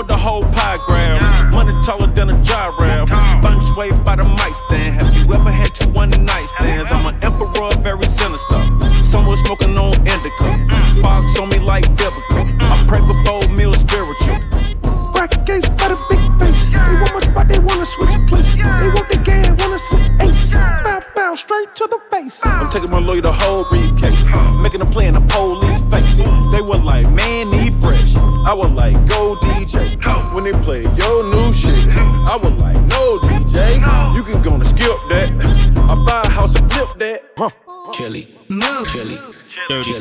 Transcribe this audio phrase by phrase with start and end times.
[0.00, 1.52] want the whole pie grab.
[1.52, 3.08] Money taller than a gyraf.
[3.42, 4.79] Feng shui by the mic stand.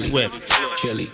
[0.09, 0.77] Dirty chili, Swift.
[0.77, 1.11] chili.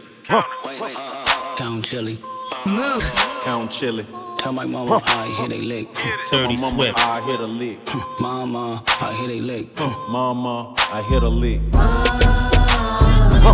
[1.58, 2.20] Count chili.
[2.66, 3.04] Move.
[3.44, 4.06] Count chili.
[4.40, 5.94] Tell my mama I hit a lick.
[6.28, 7.80] Tell my mama I hit a lick.
[8.20, 9.78] Mama, I hit a lick.
[10.10, 11.62] Mama, I hit a lick.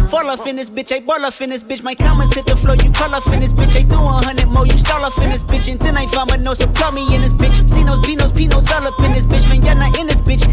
[0.10, 1.84] Fall off in this bitch, I ball off in this bitch.
[1.84, 3.76] My comments hit the floor, you call off in this bitch.
[3.76, 5.72] I do a hundred more, you stall off in this bitch.
[5.72, 7.70] And then I found my nose, so call me in this bitch.
[7.70, 9.48] See those Beanos, Pinos all up in this bitch.
[9.48, 10.44] Man, y'all not in this bitch.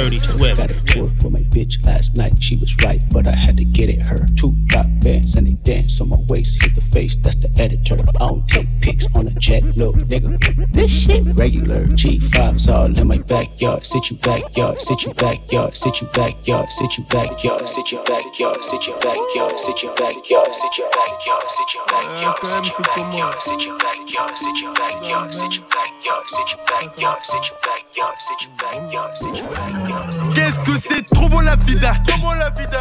[0.00, 0.56] Dirty Swift.
[0.56, 2.42] Got it tour with my bitch last night.
[2.42, 4.08] She was right, but I had to get it.
[4.08, 6.62] Her two rock bands and they dance on my waist.
[6.62, 7.96] Hit the face, that's the editor.
[8.18, 10.72] I don't take pics on a jet, little nigga.
[10.72, 11.80] This shit regular.
[11.80, 13.82] G5's all in my backyard.
[13.82, 18.62] Sit you backyard, sit you backyard, sit you backyard, sit you backyard, sit you backyard,
[18.62, 23.40] sit you backyard, sit you backyard, sit you backyard, sit you backyard, sit you backyard,
[23.40, 28.18] sit you backyard, sit you backyard, sit you backyard, sit you backyard, sit you backyard,
[28.18, 29.89] sit you backyard, sit you backyard.
[30.34, 32.18] Qu'est-ce que c'est trop bon la vie d'artiste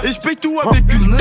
[0.03, 1.17] Et je paye tout avec une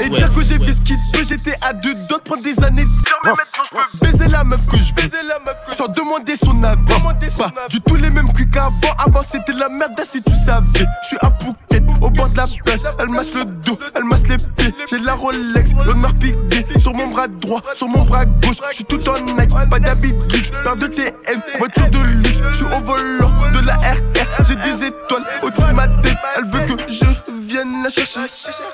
[0.00, 2.62] Et dire que j'ai fait ce qu'il peut, j'étais à deux doigts de prendre des
[2.64, 2.84] années
[3.24, 6.62] mais maintenant je peux baiser la meuf que je baiser la meuf sans demander son
[6.64, 6.82] avis.
[7.38, 10.86] Pas du tout les mêmes cuits qu'avant, avant c'était la merde, si tu savais.
[11.02, 14.26] Je suis à Phuket, au bord de la plage, elle masse le dos, elle masse
[14.28, 14.74] les pieds.
[14.90, 18.58] J'ai la Rolex, l'honneur piqué sur mon bras droit, sur mon bras gauche.
[18.70, 22.40] Je suis tout en Nike, pas d'habit luxe, paire de TM, voiture de luxe.
[22.50, 26.16] Je suis au volant de la RR, j'ai des étoiles au-dessus de ma tête.
[26.36, 27.04] Elle veut que je
[27.46, 28.20] vienne la chercher,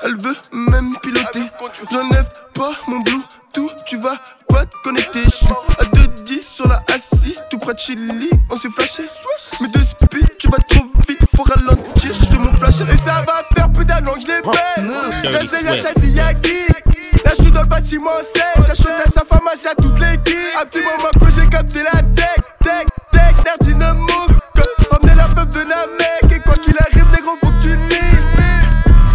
[0.03, 1.43] elle veut même piloter.
[1.91, 4.17] J'enlève pas mon Bluetooth, tu vas
[4.47, 5.23] pas te connecter.
[5.23, 5.47] Je suis
[5.79, 9.03] à 2-10 sur la A6, tout près de Chili, on s'est flashé.
[9.61, 11.43] Mais de speed, tu vas trop vite, faut
[11.89, 12.13] ralentir.
[12.13, 14.81] Je fais mon flash et ça va faire plus d'un an que je l'ai fait.
[14.81, 15.13] Move.
[15.23, 15.87] T'as Dirty la Swift.
[15.87, 16.67] Chadiyaki.
[17.25, 18.65] Là, je suis dans le bâtiment 16.
[18.67, 20.35] J'achète à sa pharmacie à toute l'équipe.
[20.61, 24.07] Un petit moment que j'ai capté la tech, tech, tech, l'air dynamo.
[24.91, 26.31] Emmener la meuf de Namek.
[26.31, 28.19] Et quoi qu'il arrive, les gros, faut que tu nies.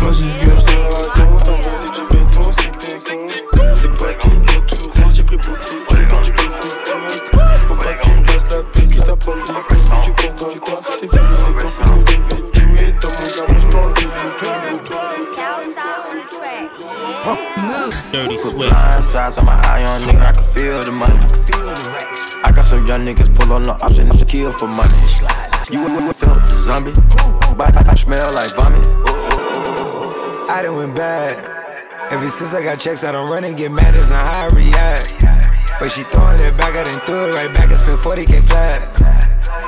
[0.00, 2.98] Vas-y, ce que je te raconte, en vrai, c'est du béton, c'est que t'es
[3.50, 3.74] con.
[3.74, 6.22] T'es pas tout beau, tout rond, j'ai pris beaucoup de temps,
[7.66, 10.80] Faut pas la pute, qui t'a pas le temps, que tu fasses dans le coin,
[10.82, 12.03] c'est fini, les
[18.12, 18.72] Dirty Swift.
[18.72, 21.18] Nine sides on my eye on nigga, I can feel the money.
[22.44, 24.92] I got some young niggas pull on the option to kill for money.
[25.70, 26.92] You would felt the zombie,
[27.56, 28.86] but I smell like vomit.
[30.50, 31.52] I done went bad.
[32.12, 34.54] Ever since I got checks, I don't run and get mad as on how I
[34.54, 35.24] react.
[35.80, 38.94] But she throwing it back, I done threw it right back and spent 40k flat.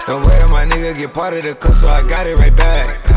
[0.07, 3.16] Don't worry, my nigga get part of the clip, so I got it right back.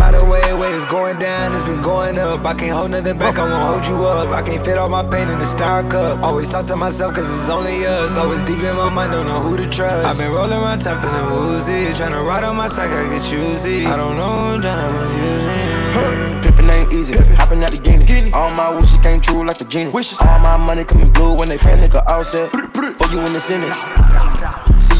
[0.00, 2.46] By the way, way it's going down, it's been going up.
[2.46, 4.30] I can't hold nothing back, I won't hold you up.
[4.30, 6.22] I can't fit all my pain in the star cup.
[6.22, 8.16] Always talk to myself, cause it's only us.
[8.16, 10.06] Always deep in my mind, don't know who to trust.
[10.06, 11.92] I've been rolling around time, feeling woozy.
[11.92, 13.84] Tryna ride on my side, I get choosy.
[13.84, 14.88] I don't know who I'm tryna
[15.20, 16.44] use it.
[16.44, 18.32] Pippin' ain't easy, hopping out the guinea.
[18.32, 19.92] All my wishes came true like the genie.
[19.92, 22.48] All my money coming blue when they panic or all set.
[22.48, 24.39] For you in the sentence.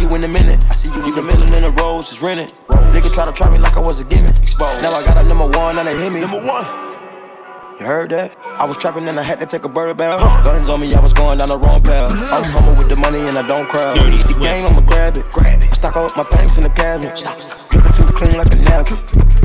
[0.00, 0.64] See you in a minute.
[0.70, 2.56] I see you in the middle in the roads, just rented.
[2.96, 4.32] Niggas try to try me like I was a gimmick.
[4.40, 4.80] Exposed.
[4.80, 6.20] Now I got a number one, now they hit me.
[6.24, 6.64] Number one.
[7.76, 8.34] You heard that?
[8.56, 10.24] I was trapping and I had to take a bird bath.
[10.42, 12.16] Guns on me, I was going down the wrong path.
[12.16, 12.32] Mm-hmm.
[12.32, 13.92] I'm humble with the money and I don't cry.
[13.92, 15.26] Dirty The game, I'ma grab it.
[15.36, 15.68] Grab it.
[15.74, 17.20] Stock up my banks in the cabinet.
[17.68, 18.96] Dripping too clean like a napkin.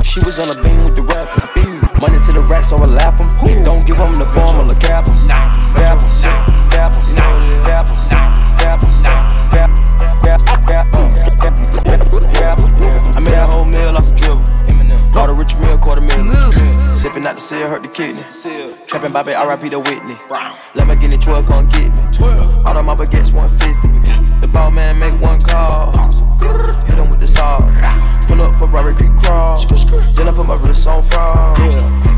[0.08, 1.52] She was on a beam with the rapper.
[2.00, 3.28] Money to the racks, so I lap 'em.
[3.60, 5.20] Don't give 'em the formula, cap 'em.
[5.28, 6.16] Cap 'em.
[6.72, 7.12] Cap 'em.
[7.12, 8.04] Cap 'em.
[8.08, 8.25] Cap
[12.24, 14.44] I made a whole meal off the dribble.
[15.12, 16.32] Bought a rich meal, quarter million.
[16.94, 18.22] Sipping out the seal, hurt the kidney.
[18.86, 20.14] Trapping Bobby, RIP to Whitney.
[20.74, 22.02] Lamborghini 12, come get me.
[22.64, 24.40] All the my baguettes 150.
[24.40, 25.92] The ball man make one call.
[26.86, 27.58] Hit him with the saw.
[28.26, 29.58] Pull up for Robert Creek crawl.
[30.14, 31.58] Then I put my wrist on fraud.
[31.58, 32.15] I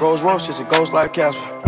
[0.00, 1.60] Rolls Royce just a ghost like Casper.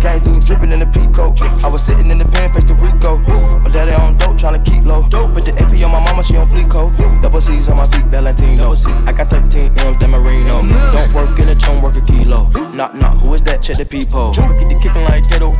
[0.00, 1.40] Came through dripping in the peacoat.
[1.64, 3.18] I was sitting in the pen, face to Rico.
[3.58, 5.02] My daddy on dope, tryna keep low.
[5.02, 6.92] Put the AP on my mama, she on fleek coat.
[7.20, 8.76] Double C's on my feet, Valentino.
[9.06, 10.62] I got 13 M's, Dan Marino.
[10.94, 12.48] Don't work in the chum, work a kilo.
[12.70, 13.60] Knock, knock, who is that?
[13.60, 14.34] Check the peephole.
[14.34, 15.52] Get the kicking like Kato.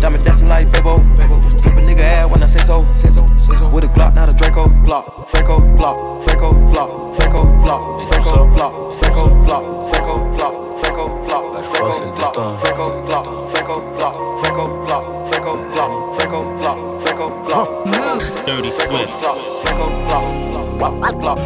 [0.00, 0.96] Diamond dancing like Fabo.
[1.16, 2.80] Flip a nigga ass when I say so.
[3.72, 4.68] With a Glock, not a Draco.
[4.84, 9.87] Block, Draco, block, Draco, block, Draco, block, Draco, block, Draco, block, Draco, block, Draco, block.
[12.18, 13.24] Block, block, block,
[13.64, 14.38] block, block,
[17.04, 17.74] Draco.
[18.46, 19.12] Dirty Swift.
[19.20, 20.24] Draco, block,
[20.78, 21.38] block, block,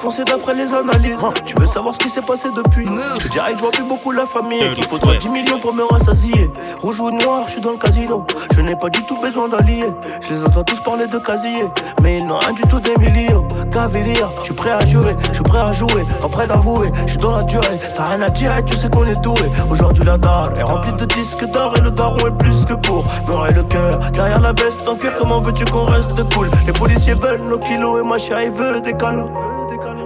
[0.00, 1.20] Défoncé d'après les analyses.
[1.44, 3.84] Tu veux savoir ce qui s'est passé depuis Je te dirais que je vois plus
[3.84, 4.72] beaucoup la famille.
[4.72, 6.50] Qu'il faudra 10 millions pour me rassasier.
[6.80, 8.24] Rouge ou noir, je suis dans le casino.
[8.54, 9.92] Je n'ai pas du tout besoin d'alliés.
[10.22, 11.66] Je les entends tous parler de casier.
[12.00, 13.46] Mais ils n'ont rien du tout des millions.
[13.70, 15.14] Cavalier, je suis prêt à jurer.
[15.28, 16.06] Je suis prêt à jouer.
[16.22, 16.90] En prêt d'avouer.
[17.04, 17.78] Je suis dans la durée.
[17.94, 19.50] T'as rien à dire et tu sais qu'on est doué.
[19.68, 21.74] Aujourd'hui, la dalle est remplie de disques d'or.
[21.76, 23.04] Et le daron est plus que pour
[23.46, 23.98] et le cœur.
[24.12, 26.50] Derrière la veste en cuir, comment veux-tu qu'on reste cool?
[26.66, 29.28] Les policiers veulent nos kilos et ma chérie veut des câlins.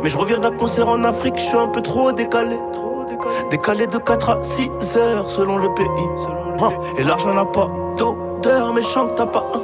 [0.05, 2.59] Mais je reviens d'un concert en Afrique, je suis un peu trop décalé.
[3.51, 5.87] Décalé de 4 à 6 heures selon le pays.
[6.61, 6.69] Hein,
[6.99, 9.63] Et l'argent n'a pas d'odeur, mais chante t'as pas un.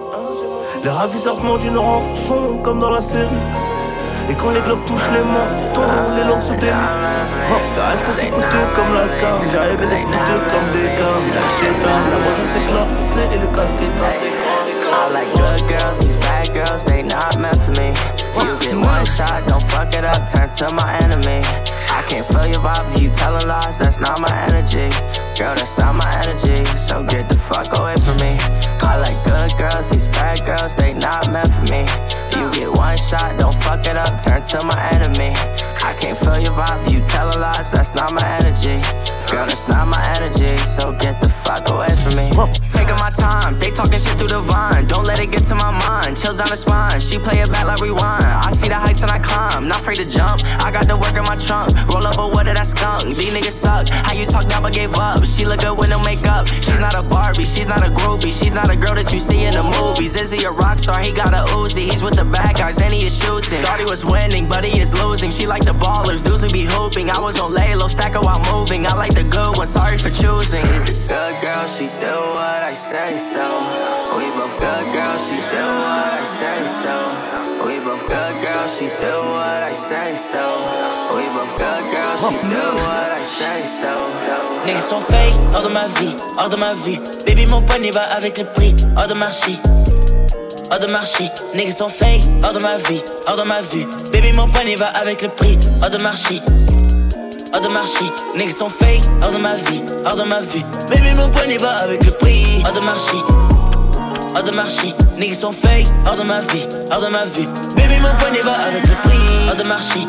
[0.83, 3.29] Les raviseurs demandent une rançon comme dans la série.
[4.31, 6.71] Et quand les globes touchent les mentons, les langues se délient.
[6.73, 11.27] Hein, Est-ce que c'est coûteux comme la cam J'arrivais d'être fouteux comme des cams.
[11.35, 14.30] J'achète un, la c'est glacé et le casque est intégré.
[14.93, 17.89] I like good girls, these bad girls, they not meant for me.
[18.43, 21.43] You get one shot, don't fuck it up, turn to my enemy.
[21.89, 24.91] I can't feel your vibe if you telling lies, that's not my energy.
[25.39, 28.37] Girl, that's not my energy, so get the fuck away from me.
[28.83, 31.87] I like good girls, these bad girls, they not meant for me.
[32.33, 35.33] You get one shot, don't fuck it up, turn to my enemy.
[35.83, 38.81] I can't feel your vibe you telling lies, that's not my energy.
[39.31, 42.29] Girl, that's not my energy, so get the fuck away from me.
[42.69, 44.87] Taking my time, they talking shit through the vine.
[44.87, 46.17] Don't let it get to my mind.
[46.17, 48.25] Chills down the spine, she play it back like rewind.
[48.25, 50.43] I see the heights and I climb, not afraid to jump.
[50.45, 53.17] I got the work in my trunk, roll up a what did I skunk?
[53.17, 53.89] These niggas suck.
[53.89, 55.25] How you talk now but gave up?
[55.25, 56.47] She look good with no makeup.
[56.49, 59.45] She's not a Barbie, she's not a groupie, she's not a girl that you see
[59.45, 60.17] in the movies.
[60.17, 61.01] Is he a rock star?
[61.01, 61.89] He got a Uzi.
[61.91, 63.61] He's with the bad guys and he is shooting.
[63.63, 65.31] Thought he was winning, but he is losing.
[65.31, 67.11] She like the ballers, dudes who be hooping.
[67.11, 68.87] I was on lay low, stack her while moving.
[68.87, 70.61] I like the good one, sorry for choosing.
[70.61, 73.45] She's a good girl, she do what I say so.
[74.17, 76.97] We both good girls, she do what I say so.
[77.67, 80.45] We both good girls, she do what I say so.
[81.17, 83.93] We both good girls, she do what I say so.
[84.67, 86.99] Niggas sont fake, hors de ma vie, hors de ma vue.
[87.27, 89.59] Baby, mon poignet va avec le prix, hors de marché.
[90.73, 93.87] Hors de marché, niggas sont fake, hors de ma vie, hors de ma vue.
[94.13, 96.41] Baby, mon poignet va avec le prix, hors de marché.
[97.53, 98.05] Hors de marché,
[98.37, 100.63] niggas sont fake, hors de ma vie, hors de ma vue.
[100.89, 103.17] Baby, mon poignet va avec le prix, hors de marché.
[104.37, 107.47] Hors de marché, niggas sont fake, hors de ma vie, hors de ma vue.
[107.77, 110.01] Baby, mon poignet va avec le prix, hors de marché.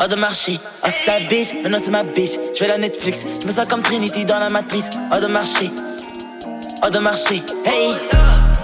[0.00, 2.32] Hors de marché, oh c'est ta bitch, maintenant c'est ma bitch.
[2.54, 4.88] Je vais la Netflix, je me sens comme Trinity dans la matrice.
[5.12, 5.70] Hors de marché,
[6.82, 7.94] hors de marché, hey,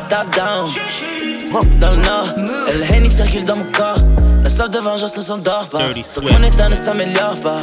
[0.09, 0.71] top down.
[1.81, 3.99] Dans le nord, le Henny circule dans mon corps.
[4.43, 5.88] La soif de vengeance ne s'endort pas.
[5.88, 7.59] Donc mon état ne s'améliore pas.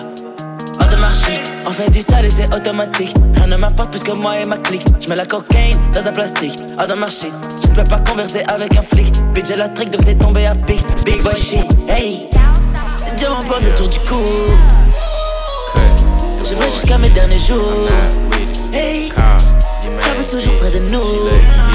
[0.80, 3.16] Hors de marché, on fait du sale et c'est automatique.
[3.36, 4.86] Rien ne m'importe plus que moi et ma clique.
[5.00, 6.58] Je mets la cocaïne dans un plastique.
[6.80, 7.32] Hors de marché,
[7.64, 9.14] je ne peux pas converser avec un flic.
[9.34, 10.86] Bitch, j'ai la trick donc t'es tombé à pic.
[11.06, 12.30] Big boy shit, hey.
[13.18, 14.22] Diamant pas le tour du cou.
[16.48, 17.88] Je vais jusqu'à mes derniers jours.
[18.74, 19.12] Hey,
[20.00, 21.75] j'avais toujours près de nous.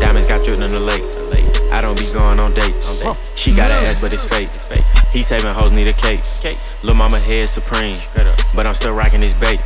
[0.00, 1.27] Diamonds got dripped in the lake.
[1.70, 3.02] I don't be going on dates.
[3.34, 4.48] She got an ass, but it's fake.
[5.12, 6.20] He saving hoes need a cake.
[6.82, 7.96] Lil' mama head supreme,
[8.54, 9.60] but I'm still rocking this bait.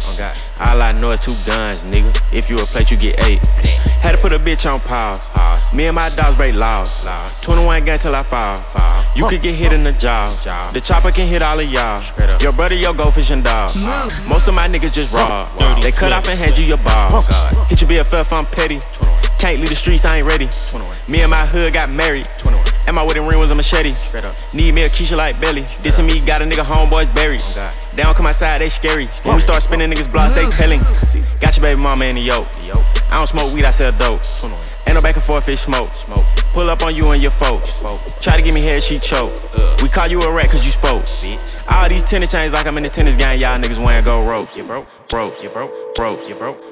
[0.60, 2.10] All I know is two guns, nigga.
[2.32, 3.44] If you a plate, you get eight.
[4.02, 5.20] Had to put a bitch on pause.
[5.72, 7.06] Me and my dogs break laws.
[7.40, 8.58] 21 gun till I fall.
[9.14, 10.26] You could get hit in the jaw.
[10.72, 12.00] The chopper can hit all of y'all.
[12.40, 13.70] Your brother, your go fishing dog.
[14.28, 15.48] Most of my niggas just raw.
[15.80, 17.26] They cut off and hand you your balls.
[17.68, 18.78] Hit your BFF, I'm petty.
[19.42, 20.48] Can't leave the streets, I ain't ready.
[21.08, 22.28] Me and my hood got married.
[22.86, 23.90] And my wedding ring was a machete.
[24.52, 25.62] Need me a Keisha like Belly.
[25.82, 27.40] This and me got a nigga homeboys buried.
[27.56, 29.06] Oh, they don't come outside, they scary.
[29.24, 30.78] When we start spinning niggas blocks, they telling.
[31.40, 32.46] Got your baby mama in the yoke.
[33.10, 34.20] I don't smoke weed, I sell dope.
[34.86, 35.92] Ain't no back and forth, it's smoke.
[35.92, 36.24] smoke.
[36.52, 37.82] Pull up on you and your folks.
[38.20, 39.34] Try to give me head, she choke.
[39.82, 41.02] We call you a rat cause you spoke.
[41.68, 44.56] All these tennis chains like I'm in the tennis game, y'all niggas wearing go ropes.
[44.56, 46.71] You broke, broke, you broke, broke, you broke,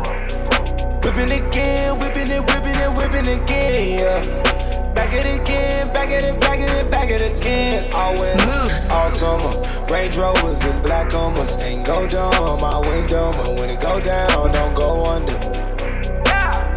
[1.03, 4.93] Whipping again, whipping it, whipping it, whipping again, yeah.
[4.93, 7.91] Back it again, back it, back at it, back it again.
[7.93, 9.51] All winter, all summer.
[9.91, 11.57] Range Rovers and black Hummers.
[11.63, 15.37] Ain't go down on my window, but when it go down, don't go under.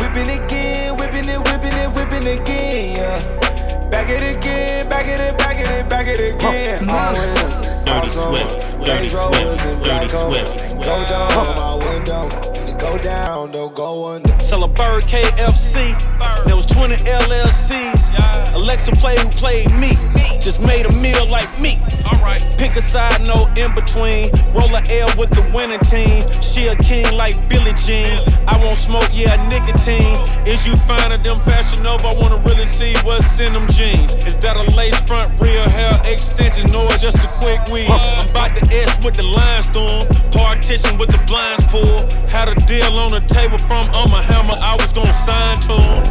[0.00, 3.90] Whipping again, whipping it, whipping it, whipping again, yeah.
[3.90, 6.88] Back it again, back it, back it, back it again.
[6.88, 8.36] All winter, all Dirty summer.
[8.38, 10.52] Swift, Dirty Range Rovers Swift, and black Dirty Hummers.
[10.52, 10.72] Swift.
[10.72, 12.53] Ain't go down my window, but when it
[12.84, 14.38] go down, don't go under.
[14.40, 15.96] Sell a bird KFC.
[16.44, 18.43] There was 20 LLCs.
[18.54, 19.92] Alexa play who played me.
[20.40, 21.78] Just made a meal like me.
[22.06, 22.42] Alright.
[22.58, 24.30] Pick a side, no in between.
[24.52, 26.28] Roll a L with the winning team.
[26.40, 28.20] She a king like Billie Jean.
[28.46, 30.20] I won't smoke, yeah, nicotine.
[30.46, 32.08] Is you finer than Fashion Nova?
[32.08, 34.12] I wanna really see what's in them jeans.
[34.26, 37.90] Is that a lace front, real hair extension, or just a quick weave?
[37.90, 40.30] I'm about to S with the lines through 'em.
[40.30, 42.12] Partition with the blinds pulled.
[42.28, 44.56] Had a deal on the table from I'm a hammer.
[44.60, 46.04] I was gonna sign to him.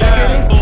[0.00, 0.59] Yeah.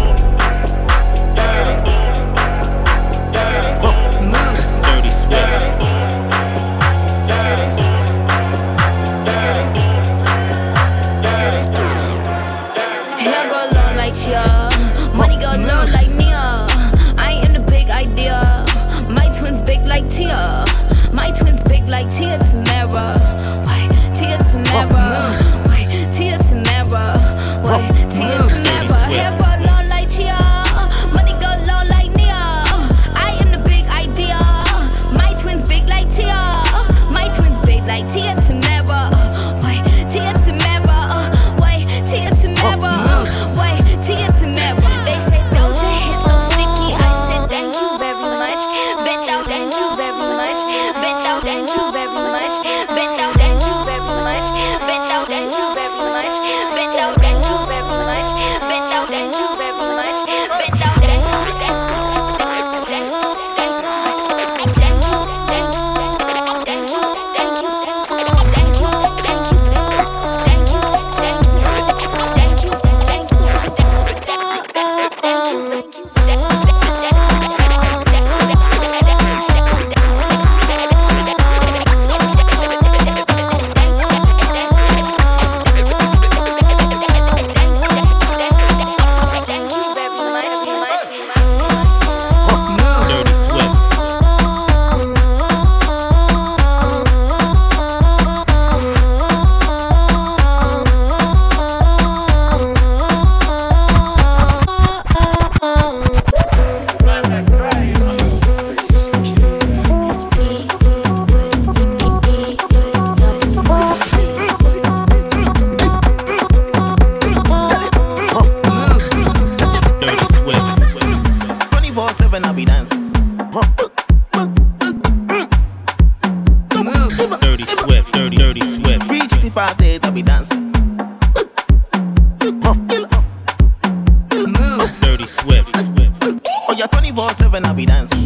[137.58, 138.17] 24 7 I'll be dancing.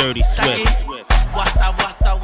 [0.00, 0.84] dirty swift.
[1.36, 2.19] Wassa, wassa,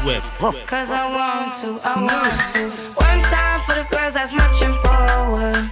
[0.00, 0.26] Swift.
[0.66, 2.62] Cause I want to, I want to.
[2.98, 5.70] One time for the girls that's marching forward.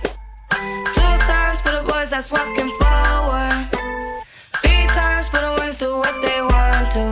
[0.97, 3.69] Two times for the boys that's walking forward.
[4.63, 7.07] Three times for the ones do what they want to.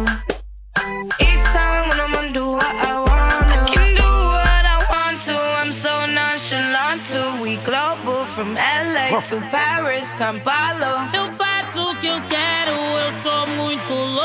[1.26, 3.58] Each time when I'm on, do what I want to.
[3.58, 5.36] I can do what I want to.
[5.60, 7.42] I'm so nonchalant too.
[7.42, 10.90] We global from LA to Paris, São Paulo.
[11.12, 14.19] Eu faço o que eu quero, eu sou muito louco.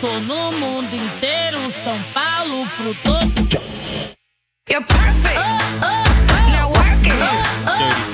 [0.00, 3.50] Tô no mundo inteiro, São Paulo pro todo.
[4.70, 5.36] You're perfect.
[5.36, 6.50] Oh, oh, oh.
[6.50, 8.09] Now.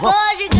[0.00, 0.57] 我是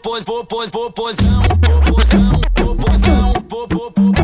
[0.00, 4.19] popozão, popozão, popozão, popozão, popozão.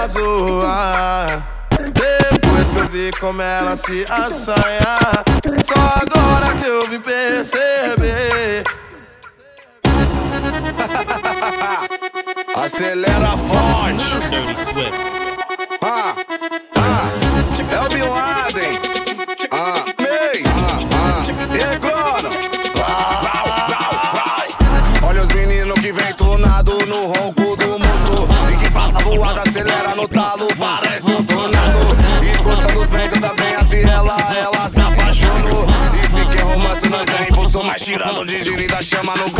[0.00, 1.44] ela zoa.
[1.78, 4.98] Depois que eu vi como ela se assanha.
[5.66, 8.64] Só agora que eu vim perceber.
[12.54, 15.29] Acelera forte.
[39.00, 39.39] Direita, chama no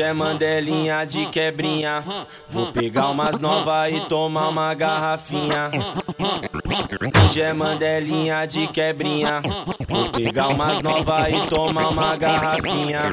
[0.00, 2.02] Hoje é mandelinha de quebrinha.
[2.48, 5.70] Vou pegar umas novas e tomar uma garrafinha.
[7.22, 9.42] Hoje é mandelinha de quebrinha.
[9.86, 13.12] Vou pegar umas novas e tomar uma garrafinha.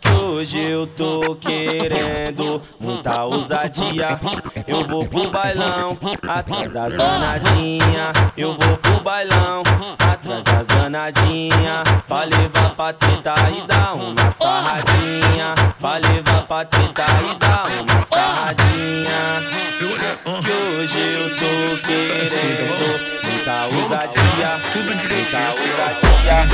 [0.00, 4.18] Que hoje eu tô querendo muita ousadia.
[4.66, 8.12] Eu vou pro bailão, atrás das danadinhas.
[8.36, 9.62] Eu vou pro bailão,
[9.98, 11.82] atrás das danadinhas.
[12.08, 15.54] Pra levar pra treta e dar uma sarradinha.
[15.78, 19.42] Pra levar pra treta e dar uma sarradinha.
[19.78, 23.19] Que hoje eu tô querendo
[23.50, 24.60] muita ousadia.
[24.74, 26.46] Muita ousadia,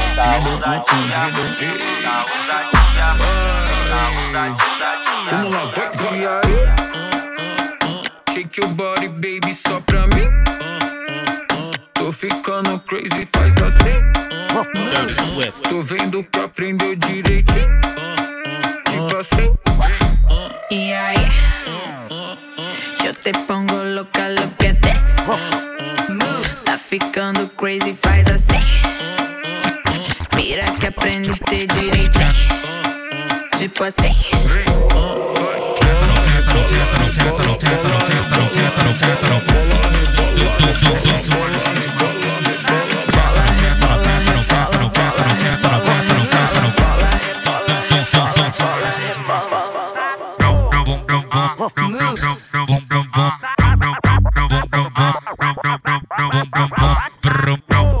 [0.00, 2.02] muita ousadia, muita
[4.08, 4.64] ousadia.
[5.30, 6.58] Vamos lá, vai, E aí?
[8.32, 10.28] Shake your body, baby, só pra mim.
[11.94, 14.02] Tô ficando crazy, faz assim.
[15.68, 17.80] Tô vendo que aprendeu direitinho.
[18.86, 19.54] Tipo assim.
[20.70, 21.26] Y ahí,
[23.04, 25.16] yo te pongo loca, lo que des.
[26.78, 28.60] Ficando crazy, faz assim.
[30.34, 32.18] Mira que aprende a ter direito.
[33.58, 34.14] Tipo assim.
[55.82, 57.97] brum, brum, brum, brum, brum, brum, brum.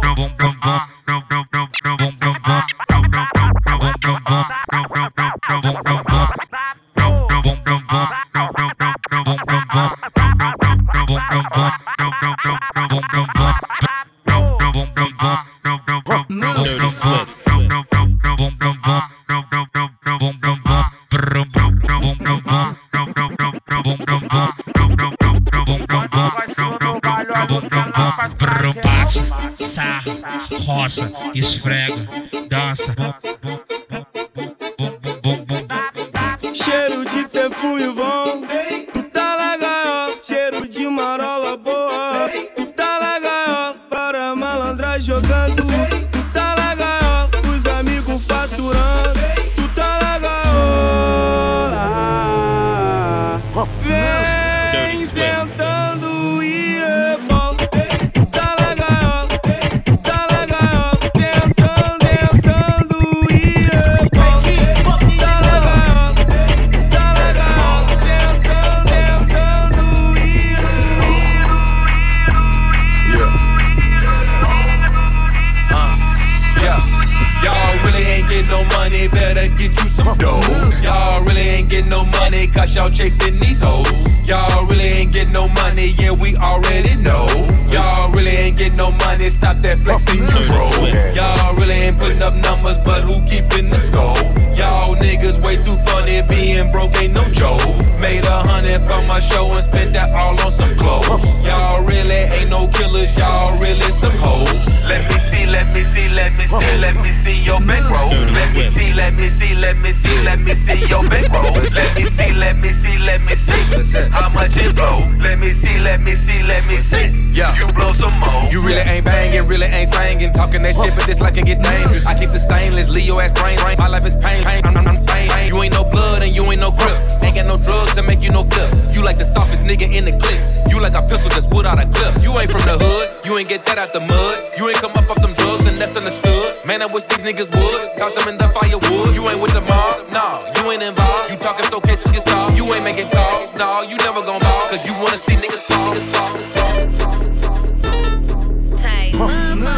[106.76, 108.10] Let me see your bankroll.
[108.10, 111.52] Let me see, let me see, let me see, let me see your bankroll.
[111.52, 115.08] Let me see, let me see, let me see how much it blow.
[115.18, 117.08] Let me see, let me see, let me see.
[117.32, 117.56] Yeah.
[117.58, 118.44] You blow some more.
[118.50, 120.32] You really ain't banging, really ain't singing.
[120.32, 122.04] Talking that shit, but this like can get dangerous.
[122.06, 123.58] I keep the stainless, Leo ass brain.
[123.58, 123.76] brain.
[123.78, 124.42] My life is pain.
[124.44, 124.60] pain.
[124.64, 125.30] I'm, I'm, I'm pain.
[125.30, 125.48] pain.
[125.48, 126.98] You ain't no blood and you ain't no grip.
[127.22, 128.70] Ain't got no drugs to make you no flip.
[128.94, 130.40] You like the softest nigga in the clip.
[130.70, 132.22] You like a pistol that's wood out a clip.
[132.22, 134.36] You ain't from the hood you ain't get that out the mud.
[134.56, 136.64] You ain't come up off them drugs, and that's understood.
[136.64, 137.96] Man, I wish these niggas would.
[138.00, 139.14] Toss them in the firewood.
[139.14, 141.30] You ain't with the mob, nah, you ain't involved.
[141.30, 142.56] You talking so cases get solved.
[142.56, 144.64] You ain't making calls, nah, you never gon' ball.
[144.72, 145.92] Cause you wanna see niggas fall.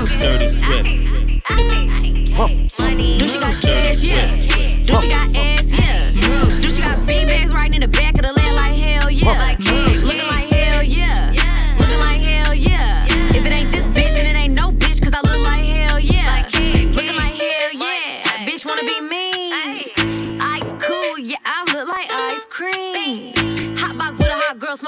[0.07, 0.87] Dirty Swift.
[3.19, 4.03] Do she got cash?
[4.03, 4.29] Yeah.
[4.87, 5.67] Do she got ass?
[6.15, 6.61] Yeah.
[6.63, 8.40] Do she got big bags right in the back of the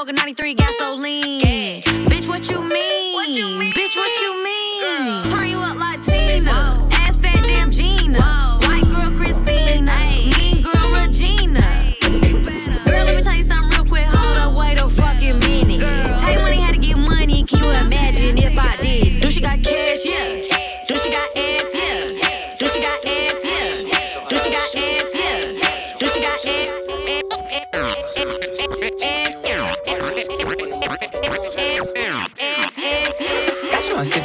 [0.02, 1.21] smoking 93 gasoline.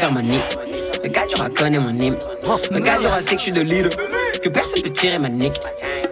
[0.08, 0.58] faire ma nique.
[1.04, 2.16] Regarde, j'aurai connaît mon hymne.
[2.74, 3.92] Regarde, j'aurai c'est que je suis de leader.
[4.42, 5.60] Que personne peut tirer ma nique.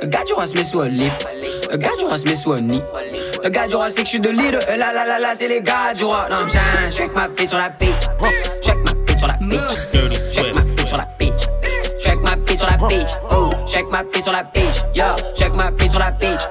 [0.02, 1.16] Regarde, j'aurai se met sous un livre.
[1.72, 2.82] Regarde, j'aurai se met sous un nid.
[3.44, 4.60] Le gars du roi, c'est que je suis de leader.
[4.68, 6.26] Euh, Et là, là, là, là, c'est les gars du roi.
[6.32, 8.10] Non, je suis avec ma pite sur la pite.
[8.64, 9.60] Je ma pite sur la pite.
[10.34, 11.50] Je ma pite sur la pite.
[12.04, 13.20] Je ma pite sur la pite.
[13.32, 14.86] Oh, je ma pite sur la pite.
[14.96, 15.04] Yo,
[15.36, 16.50] je ma pite sur la pite.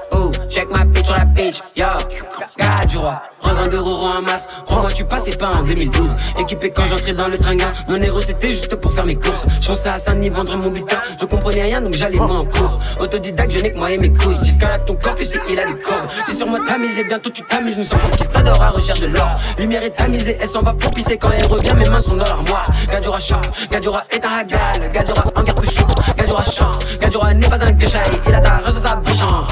[3.05, 3.23] Gadjura.
[3.41, 4.49] Revendeur euro en masse.
[4.65, 6.15] Crois-moi, tu passais pas en 2012.
[6.39, 7.67] Équipé quand j'entrais dans le tringa.
[7.87, 9.45] Mon héros c'était juste pour faire mes courses.
[9.65, 10.97] Pensais à Saint-Denis vendre mon butin.
[11.19, 12.79] Je comprenais rien donc j'allais moi en cours.
[12.99, 14.37] Autodidacte, je n'ai que moi et mes couilles.
[14.61, 16.09] Là ton corps, tu sais, il a des cordes.
[16.25, 17.77] C'est sur moi tamisé, bientôt tu t'amuses.
[17.77, 19.35] Nous sommes conquistadors à recherche de l'or.
[19.59, 21.75] Lumière est tamisée, elle s'en va pour pisser quand elle revient.
[21.77, 22.65] Mes mains sont dans l'armoire.
[22.91, 24.91] Gadjura choque, Gadjura est un hagal.
[24.91, 25.87] Gadjura en garde le shoot.
[26.17, 28.09] Gadjura chante, Gadjura n'est pas un guéchaï.
[28.27, 29.45] Il a ta rose sa bouche en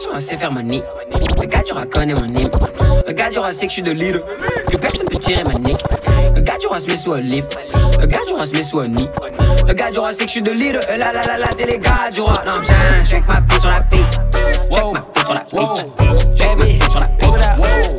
[0.00, 0.06] ange.
[0.06, 0.84] Gadjura sait faire ma nique.
[1.46, 2.48] Gadjura connaît mon hymne.
[3.08, 4.22] Gadjura sait que je suis de leader.
[4.70, 5.78] Que personne peut tirer ma nique.
[6.36, 7.48] Gadjura se met sous un livre.
[8.06, 9.08] Gadjura se met sous un nid.
[9.66, 10.82] Le Gadjura sait que je suis de leader.
[10.88, 12.42] Euh, La la la la, c'est les Gadjura.
[12.46, 14.16] Non, j'suis j'suis avec ma bitch sur la bitch.
[14.72, 15.60] Avec ma bitch sur la bitch.
[16.40, 17.36] Avec ma bitch sur la bitch.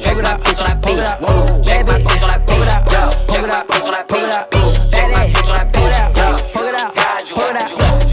[0.07, 0.99] Avec ma bitch sur la bitch.
[1.69, 2.57] Avec ma bitch sur la bitch.
[3.29, 4.37] Avec ma bitch sur la bitch.
[4.93, 5.81] Avec ma bitch sur la bitch.
[6.95, 7.41] Gadjura.
[7.41, 8.10] New watch, ice watch,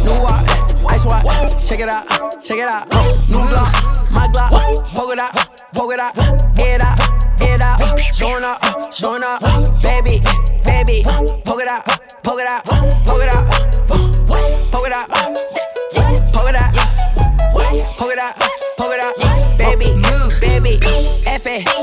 [1.78, 2.88] check it out, check it out.
[3.28, 3.72] New block,
[4.10, 4.50] my Glock,
[4.94, 5.32] poke it out,
[5.72, 6.16] poke it out,
[6.56, 6.98] get out,
[7.38, 8.00] get out.
[8.00, 9.40] Showing up, showing up,
[9.80, 10.20] baby,
[10.64, 11.04] baby,
[11.44, 11.86] poke it out,
[12.24, 13.46] poke it out, poke it out,
[13.86, 15.08] poke it out,
[16.32, 16.72] poke it out,
[17.96, 18.34] poke it out,
[18.76, 19.14] poke it out,
[19.56, 19.94] baby,
[20.40, 20.80] baby,
[21.26, 21.77] F it,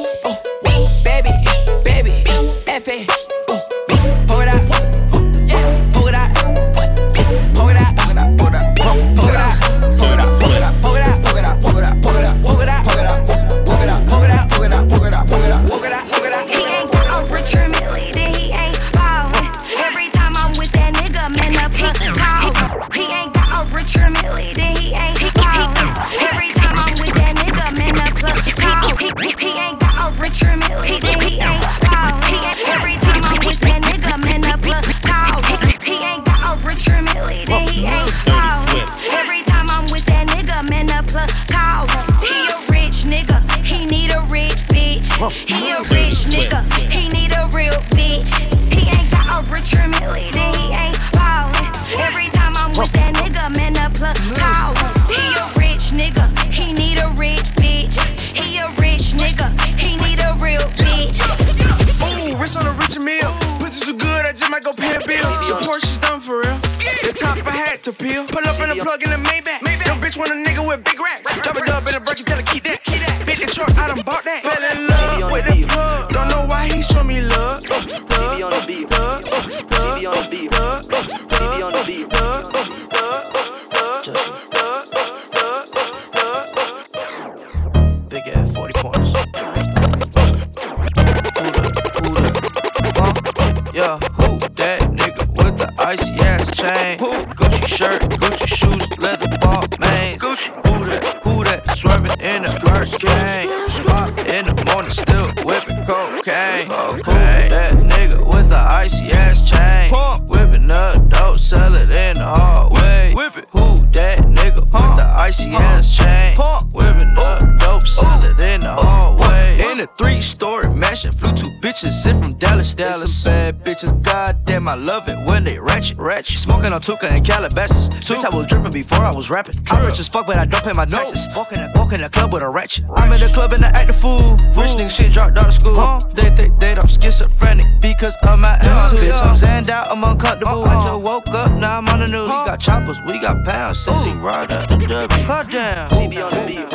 [123.51, 126.38] bad bitches, goddamn, I love it when they ratchet, ratchet.
[126.38, 127.89] Smoking on Tuka and Calabasas.
[127.89, 129.55] Bitch, I was dripping before I was rapping.
[129.69, 131.27] I'm rich as fuck, but I don't pay my taxes.
[131.36, 132.86] Walk in the, walk in the club with a ratchet.
[132.95, 134.31] I'm in the club and I act the fool.
[134.58, 135.75] Rich nigga shit dropped out of school.
[135.75, 135.99] Huh?
[136.13, 139.12] They think they, I'm schizophrenic because of my attitude.
[139.12, 140.63] Bitch, I'm zanned out, I'm uncomfortable.
[140.63, 140.79] Uh-huh.
[140.79, 142.29] I just woke up, now I'm on the news.
[142.29, 143.79] We got choppers, we got pounds.
[143.79, 145.23] City ride at the W.
[145.25, 145.89] Hot damn.
[145.89, 146.65] CB on the beat.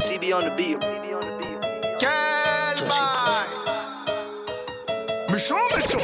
[0.00, 1.11] CB on the beat.
[5.32, 5.98] Méchant, méchant.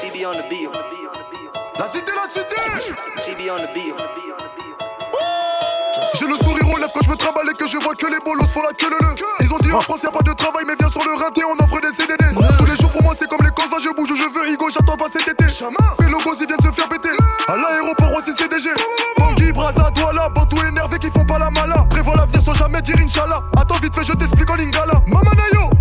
[0.00, 0.70] CB on the beat.
[1.78, 2.56] La cité, la cité.
[3.22, 3.94] CB on the beat.
[6.14, 8.18] J'ai le sourire aux lèvres quand je me trimballe et que je vois que les
[8.24, 9.14] bolos font la queue le le.
[9.40, 11.62] Ils ont dit en France y'a pas de travail mais viens sur le rinté on
[11.62, 12.24] offre des CDD
[12.56, 14.70] Tous les jours pour moi c'est comme les cons je bouge où je veux Igo
[14.70, 15.44] j'attends pas cet été.
[16.00, 17.10] Mais logos ils viennent se faire péter.
[17.48, 18.70] À l'aéroport aussi CDG
[19.18, 21.84] Bangui, Braza, Douala, Bantou énervé qui font pas la mala.
[21.90, 23.42] Prévois l'avenir sans jamais dire Inch'Allah.
[23.54, 24.94] Attends vite fait je t'explique en lingala.
[25.08, 25.71] Mamanayo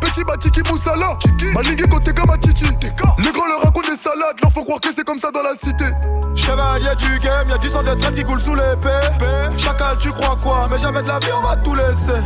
[0.00, 1.18] Petit batiki moussala.
[1.54, 2.64] Malingue côté comme Titi.
[3.18, 5.54] Les grands leur racontent des salades Leur font croire que c'est comme ça dans la
[5.54, 5.84] cité.
[6.34, 8.88] Chevalier du game, y'a du sang de traite qui coule sous l'épée
[9.56, 10.68] Chacal tu crois quoi?
[10.70, 12.20] Mais jamais de la vie on va tout laisser.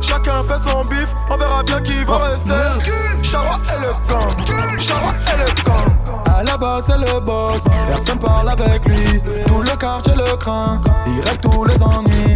[0.00, 2.92] Chacun fait son bif, on verra bien qui va rester.
[3.22, 8.18] Chara et le gang, Chara et le gang À la base c'est le boss, personne
[8.18, 9.22] parle avec lui.
[9.46, 12.31] Tout le quartier le craint, il règle tous les ennuis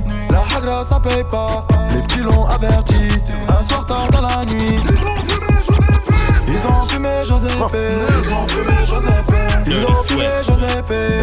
[0.57, 2.97] La hagra ça paye pas, les petits l'ont averti
[3.47, 5.87] Un soir tard dans la nuit Ils ont fumé José
[6.47, 7.49] Ils ont fumé José
[8.17, 9.09] Ils ont fumé José
[9.67, 10.67] Ils ont fumé José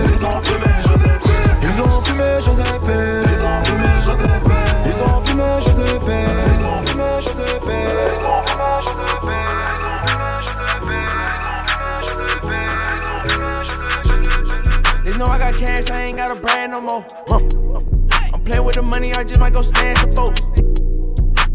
[0.03, 1.03] Ils ont fumé José
[1.63, 2.63] Ils ont fumé José
[3.25, 4.23] Ils ont fumé José
[4.85, 7.03] Ils ont fumé José Ils ont fumé
[15.03, 17.03] They know I got cash, I ain't got a brand no more.
[17.75, 17.92] I'm
[18.43, 20.41] playing with the money, I just might go stand some folks.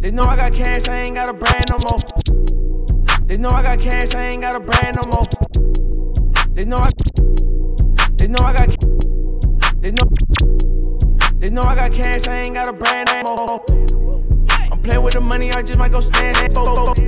[0.01, 1.99] They know I got cash, I ain't got a brand no more.
[3.27, 5.25] They know I got cash, I ain't got a brand no more.
[6.55, 6.91] They know I,
[8.17, 8.69] they know I got,
[9.81, 10.05] they know,
[11.39, 13.65] they know I got cash, I ain't got a brand no more.
[14.73, 17.01] I'm playing with the money, I just might go stand some folks.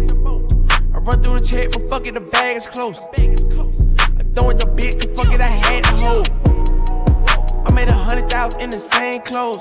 [0.93, 3.01] I run through the check, but fuck it, the bag is close.
[3.01, 6.50] I throw in the cause fuck it, I had to hold.
[7.81, 9.57] I made a hundred thousand in the same clothes.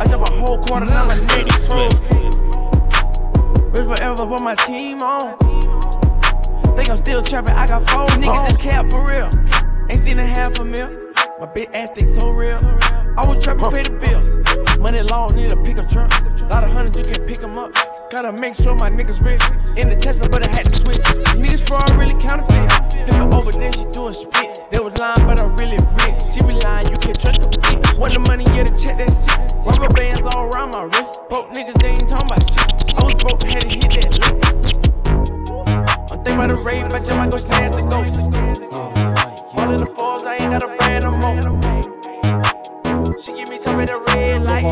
[0.00, 1.92] I jump a whole quarter, now my is froze.
[3.76, 5.36] Rich forever, put my team on.
[6.76, 9.28] Think I'm still trapping, I got four niggas just cap for real.
[9.90, 10.88] Ain't seen a half a mil.
[11.38, 12.56] My big ass think so real.
[12.56, 14.78] I was trapping, pay the bills.
[14.78, 16.10] Money long, need a pickup truck.
[16.48, 17.70] Lot of hundreds, you can pick 'em up.
[18.10, 19.44] Gotta make sure my niggas rich.
[19.76, 21.04] In the Tesla, but I had to switch.
[21.36, 22.72] Niggas fraud, really counterfeit.
[22.92, 24.57] Flip it over, then she do a split.
[24.98, 26.18] Lying, but I'm really rich.
[26.34, 27.98] She be lying, you can trust the bitch.
[27.98, 29.54] Want the money, yeah, to check that shit.
[29.62, 31.22] Rubber bands all around my wrist.
[31.30, 32.66] Broke niggas, they ain't talking about shit.
[32.98, 34.34] I was broke, had to hit that lick.
[36.10, 38.18] I'm thinking about the rape, I just might go snatch the ghost.
[39.54, 41.38] All in the falls, I ain't got a brand no more.
[43.22, 44.66] She give me time at the red light.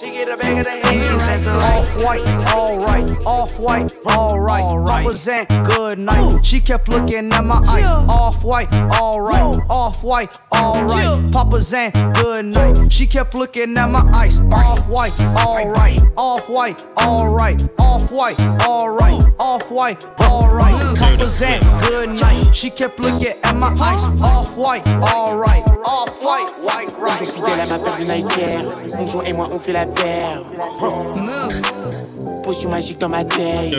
[0.00, 1.48] She get a bag of the head.
[1.48, 3.12] Off white, alright.
[3.26, 4.70] Off white, alright.
[4.74, 6.44] Represent good night.
[6.44, 7.94] She kept looking at my eyes.
[8.08, 9.56] Off white, alright.
[9.70, 11.32] Off white, alright.
[11.32, 12.92] Papa Zan, good night.
[12.92, 14.38] She kept looking at my eyes.
[14.52, 16.00] Off white, alright.
[16.16, 17.62] Off white, alright.
[17.78, 19.22] Off white, alright.
[19.38, 20.98] Off white, alright.
[20.98, 22.54] Papa Zan, good night.
[22.54, 24.10] She kept looking at my eyes.
[24.22, 25.64] Off white, alright.
[25.86, 27.18] Off white, white, right.
[27.18, 28.64] J'ai fidèle à ma paire de Nike Air.
[29.14, 29.86] Mon et moi on fait la
[32.42, 33.74] Potion magique dans ma tête.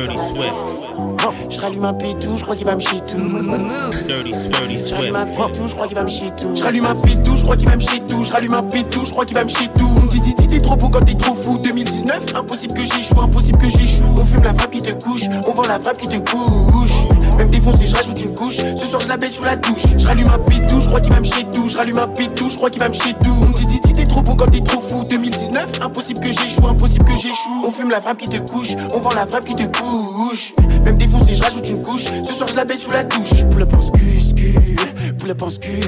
[1.50, 3.18] Je rallume un pétou, je crois qu'il va me chier tout.
[3.18, 6.56] Je rallume un pétou, je crois qu'il va me chier tout.
[6.56, 8.24] Je rallume un pétou, je crois qu'il va me chier tout.
[8.24, 9.90] Je rallume un pétou, je crois qu'il va me chier tout.
[9.98, 11.58] On me dit, dit, dit, t'es trop beau quand t'es trop fou.
[11.64, 14.04] 2019, impossible que j'échoue, impossible que j'échoue.
[14.20, 16.92] On fume la frappe qui te couche, on vend la frappe qui te couche.
[17.38, 18.58] Même défoncé, je rajoute une couche.
[18.58, 19.84] Ce soir, je la baisse sous la douche.
[19.98, 21.68] Je rallume un pétou, je crois qu'il va me chier tout.
[21.68, 23.36] Je rallume un pétou, je crois qu'il va me chier tout.
[23.42, 23.80] On me dit, dit,
[24.10, 25.06] trop beau quand t'es trop fou.
[25.10, 27.64] 2019, impossible que j'échoue, impossible que j'échoue.
[27.66, 30.54] On fume la frappe qui te couche, on vend la frappe qui te couche.
[30.84, 32.06] Même défoncé, je rajoute une couche.
[32.24, 33.46] Ce soir, je la baisse sous la douche.
[33.52, 34.54] Poulet pense cuscu,
[35.18, 35.80] poulet pense cul.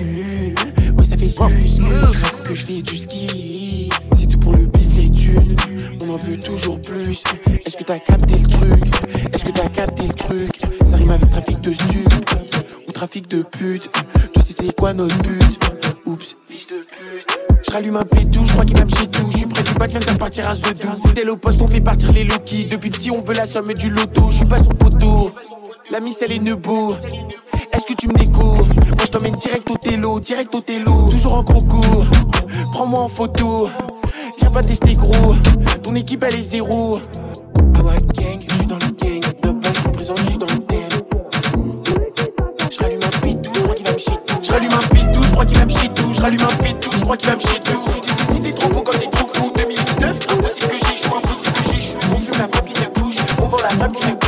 [0.97, 1.80] Ouais, ça fait excuse
[2.45, 3.89] que je fais du ski.
[4.17, 5.55] C'est tout pour le bif, les thunes.
[6.03, 7.24] On en veut toujours plus.
[7.65, 8.84] Est-ce que t'as capté le truc?
[9.34, 10.61] Est-ce que t'as capté le truc?
[10.86, 12.13] Ça rime avec trafic de stup
[12.88, 13.89] ou trafic de pute.
[14.34, 15.59] Tu sais c'est quoi notre but?
[16.05, 16.90] Oups, fils de pute
[17.72, 19.28] je rallume un pétou, je crois qu'il m'aime chez tout.
[19.32, 20.74] Je suis près du bac, viens de faire partir un zeu
[21.15, 22.65] Dès le poste, on fait partir les Loki.
[22.65, 24.28] Depuis petit, on veut la somme du loto.
[24.30, 25.32] Je suis pas son poteau.
[25.89, 26.95] La miss, elle est nebo.
[27.72, 31.05] Est-ce que tu me déco Moi, je t'emmène direct au télo, direct au télo.
[31.09, 31.61] Toujours en gros.
[32.74, 33.69] Prends-moi en photo.
[34.39, 35.36] Viens pas tester gros.
[35.82, 36.99] Ton équipe, elle est zéro.
[37.78, 39.22] Ah ouais, gang, je suis dans le gang.
[39.43, 40.80] De base, je représente, je suis dans le thème.
[42.69, 44.13] Je rallume un pétou, je crois qu'il va me chier.
[44.43, 44.90] Je rallume un
[45.45, 46.13] tout.
[46.13, 48.39] Je rallume un pitou, je crois qu'il va me chier tout.
[48.39, 49.51] T'es trop con quand t'es trop fou.
[49.55, 51.97] 2019, impossible que j'échoue, impossible que j'échoue.
[52.15, 54.20] On fume la frappe qui te couche, on vend la frappe qui te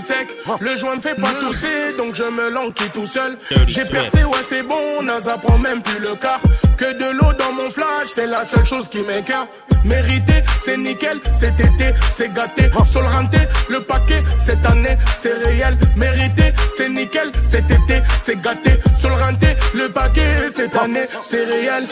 [0.00, 0.28] sec.
[0.60, 3.38] Le joint me fait pas tousser, donc je me lanquille tout seul.
[3.66, 6.40] J'ai percé, ouais, c'est bon, NASA prend même plus le quart.
[6.76, 9.48] Que de l'eau dans mon flash, c'est la seule chose qui m'écarte.
[9.84, 12.70] Mérité, c'est nickel, c'est été, c'est gâté.
[12.86, 13.38] Sol renté,
[13.68, 15.76] le paquet, cette année, c'est réel.
[15.96, 18.72] Mérité, c'est nickel, c'est été, c'est gâté.
[18.96, 21.84] Sol renté, le paquet, cette année, c'est réel.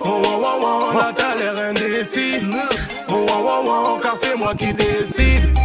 [0.00, 2.36] Oh, oh, oh, oh, là t'as l'air indécis.
[3.08, 5.58] Oh, oh, oh, oh, car c'est moi qui décide.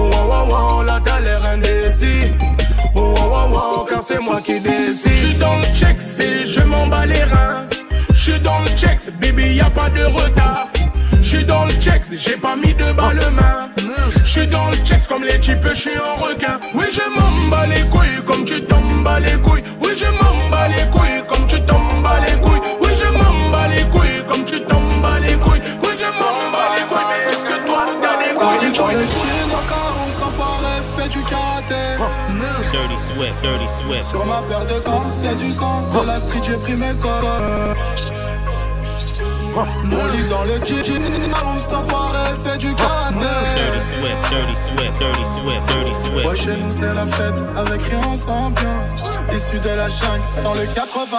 [0.00, 2.32] Oh, là t'as l'air indécis.
[3.88, 5.10] Car c'est moi qui décide.
[5.10, 7.66] J'suis dans le check, c'est je m'en bats les reins.
[8.14, 10.68] J'suis dans le checks, baby, y a pas de retard.
[11.20, 13.68] J'suis dans le checks, j'ai pas mis de balle main.
[14.24, 16.60] J'suis dans le checks comme les types, j'suis un requin.
[16.74, 19.62] Oui, je m'en bats les couilles comme tu t'en bats les couilles.
[19.80, 22.57] Oui, je m'en bats les couilles comme tu t'en bats les couilles.
[33.18, 34.04] Swift, Dirty Swift.
[34.04, 35.82] Sur ma paire de gants, y'a du sang.
[35.92, 37.24] De la street, j'ai pris mes codes.
[39.56, 39.64] On
[40.12, 43.16] lit dans le Carousse, l'enfoiré fait du karaté.
[43.16, 46.24] Dirty Swift, Dirty Swift, Dirty Swift, Dirty Swift.
[46.28, 49.02] Ouais, chez nous c'est la fête, avec rien sans ambiance.
[49.32, 51.18] Issu de la jungle, dans le 91.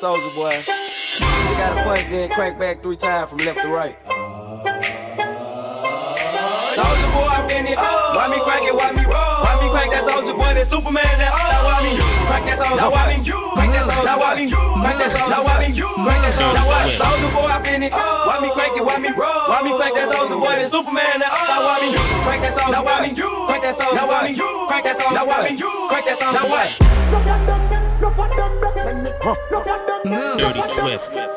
[0.00, 0.48] Soldier Boy.
[0.48, 4.00] You gotta punch, then crank back three times from left to right.
[6.72, 7.76] Soldier boy, I been it.
[7.76, 8.72] Why me crank it?
[8.72, 9.44] Why me roll?
[9.44, 10.56] Why me crank that soldier boy?
[10.56, 11.04] That Superman?
[11.04, 12.00] That now why me
[12.32, 12.80] crank that soldier?
[12.80, 14.08] Now why me crank that soldier?
[14.08, 15.36] Now why me crank that soldier?
[15.36, 16.56] Now why me crank that soldier?
[16.56, 16.96] Now what?
[16.96, 17.92] Soldier boy, I been it.
[17.92, 18.84] Why me crank it?
[18.88, 19.52] Why me roll?
[19.52, 20.56] Why me crank that soldier boy?
[20.56, 21.20] That Superman?
[21.20, 21.92] That now why me
[22.24, 22.72] crank that soldier?
[22.72, 24.00] Now why me crank that soldier?
[24.00, 25.12] Now why me crank that soldier?
[25.12, 26.40] Now why me crank that soldier?
[26.40, 27.39] Now what?
[30.10, 31.29] Dirty Swift.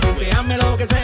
[0.00, 1.03] Puta, lo que sea.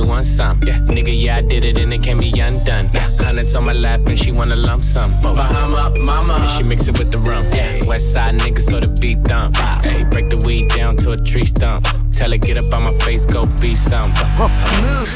[0.00, 0.62] You want some.
[0.62, 2.88] Yeah, nigga, yeah, I did it, and it can't be undone.
[2.92, 5.10] Yeah, hundreds on my lap, and she wanna lump sum.
[5.22, 7.44] Bahama, mama, and she mix it with the rum.
[7.52, 9.56] Yeah, West side niggas, so the beat dump.
[9.84, 11.86] Hey, break the weed down to a tree stump.
[12.12, 14.10] Tell her get up on my face, go be some.
[14.38, 15.08] Move.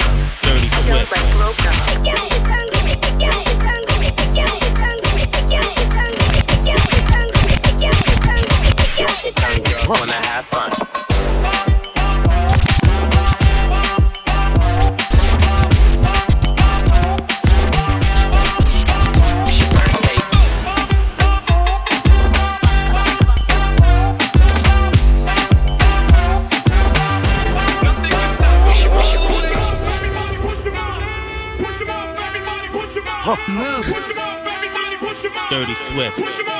[0.42, 1.12] Dirty Swift.
[9.86, 10.83] Girls wanna have fun.
[35.54, 36.53] Dirty Swift.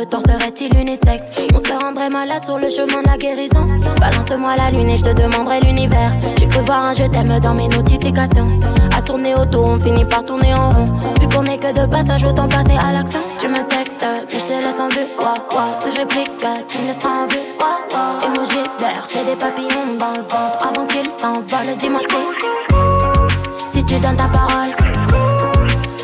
[0.00, 3.68] Le tort serait-il unisexe On se rendrait malade sur le chemin de la guérison.
[4.00, 6.12] Balance-moi la lune et je te demanderai l'univers.
[6.38, 8.50] J'ai cru voir un je t'aime dans mes notifications.
[8.96, 10.92] À tourner autour, on finit par tourner en rond.
[11.20, 13.20] Vu qu'on est que de passage, autant passer à l'action.
[13.38, 15.06] Tu me textes, mais je te laisse en vue.
[15.18, 15.80] Ouah, ouah.
[15.84, 16.30] Si je réplique,
[16.68, 17.44] tu me laisseras en vue.
[17.60, 18.26] Ouah, ouah.
[18.26, 20.66] Emoji d'air, j'ai des papillons dans le ventre.
[20.66, 23.78] Avant qu'ils s'envolent, dis-moi si.
[23.78, 24.72] Si tu donnes ta parole,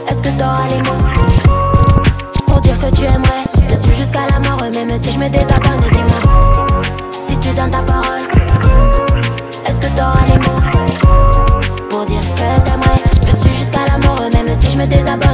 [0.09, 1.07] est-ce que t'auras les mots
[2.47, 3.36] pour dire que tu aimerais
[5.03, 6.21] si je me désabonne, dis-moi.
[7.13, 8.27] Si tu donnes ta parole,
[9.67, 10.63] est-ce que t'auras les mots
[11.89, 13.03] pour dire que t'aimerais?
[13.27, 15.26] Je suis jusqu'à la mort, même si je me désabonne,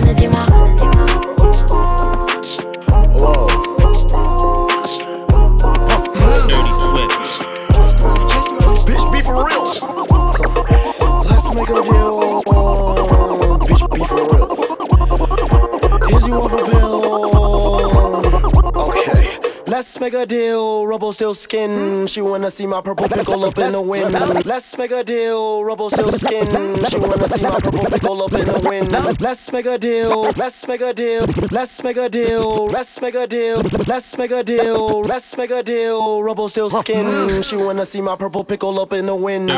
[20.93, 22.07] rubble still skin.
[22.07, 24.13] She wanna see my purple pickle up in the wind.
[24.45, 26.45] Let's make a deal, rubble still skin.
[26.85, 28.93] She wanna see my purple pickle up in the wind.
[29.19, 33.27] Let's make a deal, let's make a deal, let's make a deal, let's make a
[33.27, 37.43] deal, let's make a deal, let's make a deal, rubble still skin.
[37.43, 39.49] She wanna see my purple pickle up in the wind.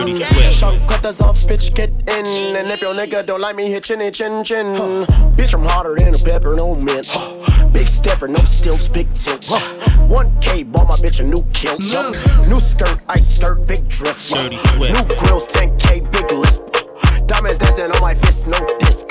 [0.52, 2.54] Sharp cutters off, bitch, get in.
[2.54, 4.66] And if your nigga don't like me, hit chinny chin chin.
[5.34, 7.08] Bitch, I'm hotter than a pepper, no mint.
[7.72, 9.42] Big stepper, no stilts, big tilt.
[10.04, 11.80] 1K, bought my bitch a new kilt.
[12.48, 14.30] New skirt, ice skirt, big drift.
[14.30, 15.18] Dirty New Swift.
[15.18, 16.62] grills, 10K, big list.
[17.26, 19.06] Diamonds dancing on my fist, no disc.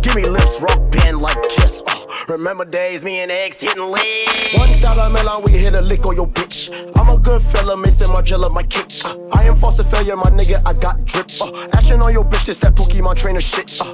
[0.00, 1.82] Give me lips, rock band like kiss.
[2.28, 4.54] Remember days, me and X hitting lit.
[4.54, 6.70] One dollar melon, we hit a lick on your bitch.
[6.96, 8.86] I'm a good fella, Maison Margiela, my kick.
[9.04, 11.30] Uh, I am false failure, my nigga, I got drip.
[11.40, 13.78] Uh, action on your bitch, this that Pokemon trainer shit.
[13.80, 13.84] Uh,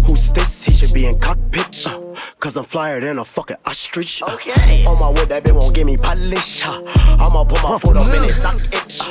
[0.00, 0.64] who's this?
[0.64, 1.86] He should be in cockpit.
[1.86, 2.00] Uh,
[2.38, 4.22] Cause I'm flyer than a fucking ostrich.
[4.22, 4.84] Uh, okay.
[4.86, 6.64] On my wood, that bitch won't give me polish.
[6.66, 6.82] Uh,
[7.18, 9.00] I'ma put my foot up in it, sock it.
[9.00, 9.06] Uh,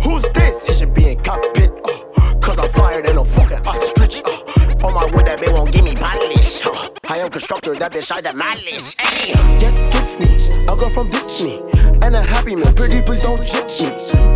[0.00, 0.66] who's this?
[0.66, 1.70] He should be in cockpit.
[1.84, 4.22] Uh, Cause I'm flyer than a fucking ostrich.
[4.24, 4.36] Uh,
[7.20, 8.96] Uh, I am constructor, that bitch I demolish.
[8.96, 9.32] Hey.
[9.60, 11.60] Yes, give me a girl from Disney
[12.02, 12.72] and a happy meal.
[12.72, 13.88] Pretty, please don't jip me.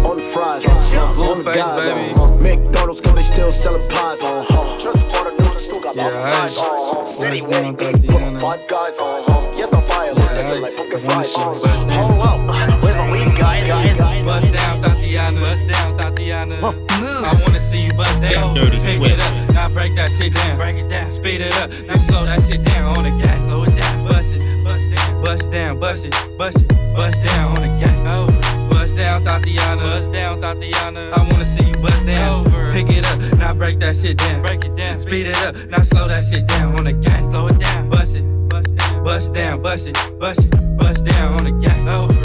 [0.05, 2.15] On fries, uh, on the Blueface, guys, baby.
[2.15, 4.23] uh, McDonald's, cause they still selling pies.
[4.23, 4.79] Uh, huh.
[4.79, 6.57] Just bought a new suit, got Yeah, baptized.
[6.59, 6.61] hey.
[6.61, 7.07] Uh, huh.
[7.07, 8.99] City What's with down, me, five guys.
[8.99, 9.53] Uh, huh.
[9.57, 10.61] Yes, I'm fire, look hey.
[10.61, 11.35] like pumpkin fries.
[11.35, 11.91] Uh, Bust down.
[11.91, 14.14] hold up, where's my weed, guys?
[14.25, 15.41] Bust down, Tatiana.
[15.41, 16.57] Bust down, Tatiana.
[16.63, 18.55] I wanna see you bust down.
[18.55, 19.15] Dirty Pick Swift.
[19.15, 20.57] it up, now break that shit down.
[20.57, 23.39] Break it down, speed it up, now slow that shit down on the gas.
[23.47, 27.57] Slow it down, bust it, bust down, bust down, bust it, bust it, bust down
[27.57, 27.97] on the gas.
[28.09, 28.27] Oh,
[28.71, 29.83] bust down, Tatiana.
[29.83, 31.11] Bust down, Tatiana.
[31.11, 32.45] I wanna see you bust down.
[32.73, 34.41] Pick it up, now break that shit down.
[34.41, 37.21] Break it down, speed it up, now slow that shit down on the gas.
[37.31, 39.05] Slow it down, bust it, bust down.
[39.05, 41.89] Bust down, bust it, bust it, bust down on the gang.
[41.89, 42.24] Oh.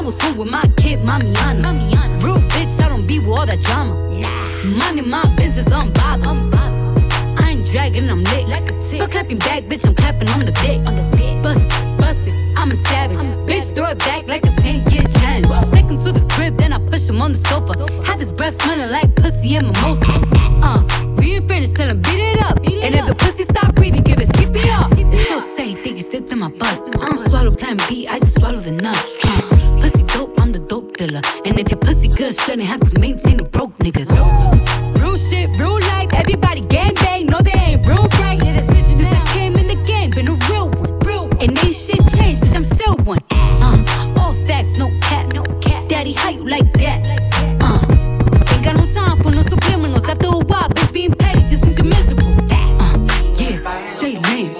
[0.00, 1.62] I was home with my kid, Mamiana.
[1.62, 2.22] Mamiana.
[2.22, 3.92] Real bitch, I don't be with all that drama.
[4.18, 4.64] Nah.
[4.64, 6.26] Money, my business, I'm Bob.
[6.26, 7.38] I'm Bob.
[7.38, 9.00] I ain't dragging, I'm lit like a tick.
[9.00, 10.78] But clapping back, bitch, I'm clapping on the dick.
[10.88, 11.42] On the dick.
[11.42, 13.18] Bust it, bust it, I'm a savage.
[13.18, 15.48] I'm a bitch, throw it back like a 10 year challenge.
[15.70, 17.74] Take him to the crib, then I push him on the sofa.
[18.04, 20.06] Have his breath smelling like pussy and mimosa.
[20.64, 20.80] Uh,
[21.18, 22.56] we ain't finished, tell him beat it up.
[22.56, 24.96] and if the pussy stop breathing, give it CPR.
[24.96, 26.96] It's so tight, think it slipped in my butt.
[27.02, 29.20] I don't swallow plan B, I just swallow the nuts.
[29.20, 29.39] Pussy
[31.00, 31.22] dealer.
[31.46, 34.04] And if your pussy good, shouldn't have to maintain a broke nigga.
[35.00, 38.38] Real shit, real life, everybody gang bang, no they ain't real right.
[38.44, 38.84] Yeah, that's it.
[38.84, 40.98] Since I came in the game, been a real one.
[41.00, 41.38] Real one.
[41.40, 43.20] And ain't shit changed, bitch, I'm still one.
[43.30, 45.88] Uh, all facts, no cap, no cap.
[45.88, 46.98] Daddy, how you like that?
[47.62, 47.80] Uh,
[48.52, 50.06] ain't got no time for no subliminals.
[50.06, 52.34] After a while, bitch, being petty just means you're miserable.
[52.50, 52.98] Uh,
[53.40, 54.50] yeah, straight lane.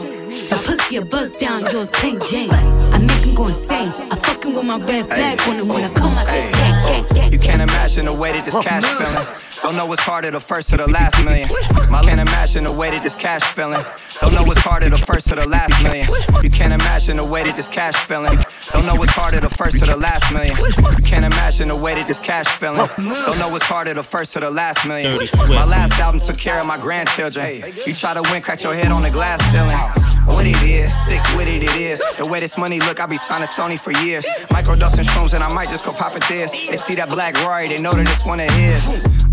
[0.53, 2.51] A pussy a buzz down, yours plain Jane.
[2.51, 4.10] I make him go insane.
[4.51, 7.15] I fucking with my red flag on him when I come, I say gang, gang,
[7.15, 7.33] gang.
[7.33, 9.15] You can't imagine the way that this cash feeling.
[9.17, 11.49] Oh, Don't know what's harder, the first or the last million.
[11.91, 13.83] My can't imagine the way that this cash feeling.
[14.21, 16.07] Don't know what's harder, the first or the last million.
[16.43, 18.39] You can't imagine the way that this cash feeling.
[18.73, 20.57] Don't know what's harder, the first or the last million.
[20.59, 22.87] You can't imagine the way that this cash feeling.
[22.97, 25.19] Don't know what's harder, the first or the last million.
[25.49, 27.63] My last album took care of my grandchildren.
[27.87, 29.79] You try to win, crack your head on the glass ceiling.
[30.27, 32.03] What it is, sick with it, it is.
[32.19, 34.27] The way this money look, I be signing Sony for years.
[34.51, 36.51] Microdosing shrooms, and I might just go pop it this.
[36.51, 38.83] They see that black Rory, they know that it's one of his.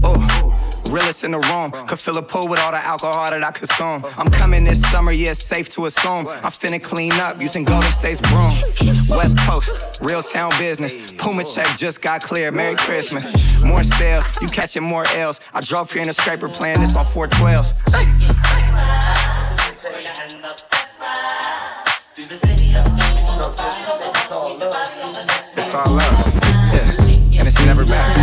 [0.02, 0.77] Oh.
[0.90, 4.06] Realest in the room, could fill a pool with all the alcohol that I consume.
[4.18, 6.28] I'm coming this summer, yeah, it's safe to assume.
[6.28, 8.52] I'm finna clean up using Golden State's broom.
[9.10, 11.12] West Coast, real town business.
[11.14, 12.54] Puma check just got cleared.
[12.54, 13.26] Merry Christmas.
[13.62, 15.40] More sales, you catching more L's.
[15.54, 17.74] I drove here in a scraper playing this on 412s.
[25.58, 26.34] It's all love,
[26.74, 28.16] yeah, and it's never back.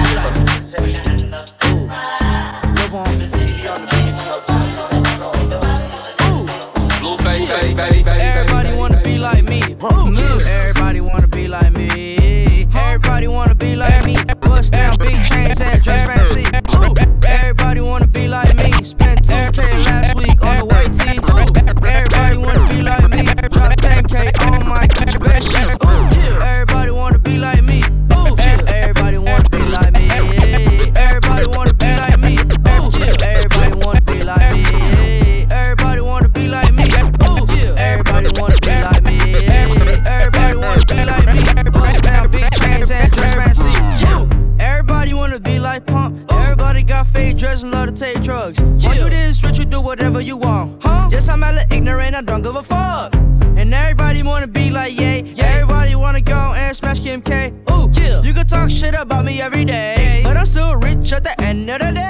[52.15, 53.15] Ignorant, I don't give a fuck.
[53.57, 55.33] And everybody wanna be like Ye.
[55.35, 55.45] Yeah.
[55.45, 57.53] Everybody wanna go and smash Kim K.
[57.71, 58.23] Ooh, yeah.
[58.23, 61.71] You can talk shit about me every day, but I'm still rich at the end
[61.71, 62.04] of the day.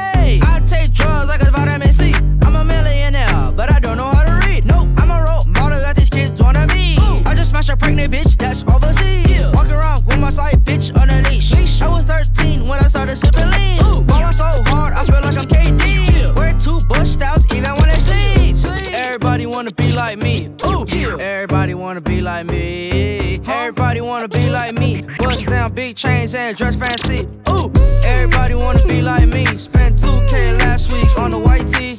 [26.24, 27.26] Chains and dress fancy.
[27.50, 27.70] Ooh,
[28.04, 29.44] everybody wanna be like me.
[29.58, 31.98] Spent 2K last week on the white tee.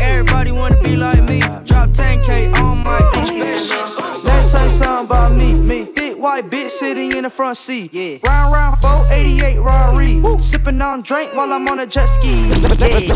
[0.00, 1.40] Everybody wanna be like me.
[1.64, 3.92] Drop 10K on my Gucci bed sheets.
[4.24, 5.54] Me tell you something about me.
[5.54, 7.90] Me, thick white bitch sitting in the front seat.
[7.94, 8.18] Yeah.
[8.26, 10.22] Round round 488 Rari.
[10.38, 12.32] Sipping on drink while I'm on a jet ski.
[12.32, 12.48] Yeah.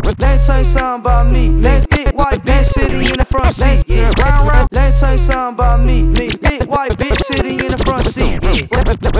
[0.07, 0.12] Me
[0.46, 1.51] tell you something about me.
[1.51, 3.84] Me, thick white bitch sitting in the front seat.
[3.86, 4.12] Yeah.
[4.24, 4.68] Round round.
[4.72, 6.03] Me tell you something about me.
[6.03, 8.38] Me, thick white bitch sitting in the front seat.
[8.42, 8.66] Yeah.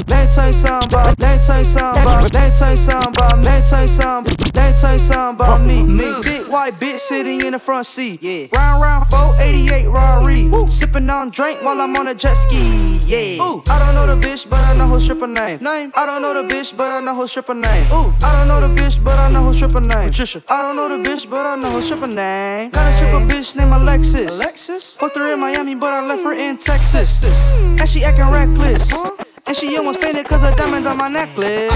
[0.09, 1.18] Me tell you something about.
[1.49, 2.33] Let me tell you something about.
[2.33, 3.45] Tell you something about.
[3.45, 4.37] Tell you something.
[4.53, 5.83] Tell you something about me.
[5.83, 8.23] Me, thick white bitch sitting in the front seat.
[8.23, 8.49] Yeah.
[8.53, 10.51] Round round 488 Rari.
[10.69, 12.59] Sipping on drink while I'm on a jet ski.
[13.07, 13.43] Yeah.
[13.43, 15.59] Ooh, I don't know the bitch, but I know her stripper name.
[15.61, 15.91] Name.
[15.97, 17.87] I don't know the bitch, but I know her stripper name.
[17.93, 20.11] Ooh, I don't know the bitch, but I know her stripper name.
[20.11, 20.43] Patricia.
[20.51, 22.71] I don't know the bitch, but I know her stripper name.
[22.71, 24.37] Got a stripper bitch named Alexis.
[24.37, 24.97] Alexis.
[24.97, 27.25] Fucked her in Miami, but I left her in Texas.
[27.63, 28.93] And she acting reckless.
[29.49, 31.73] And she almost fainted cause of diamonds on my necklace.